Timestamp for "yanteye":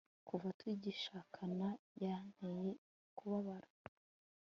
2.03-2.69